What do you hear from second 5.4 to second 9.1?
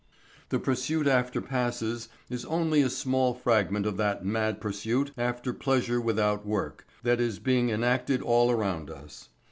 "pleasure without work" that is being enacted all around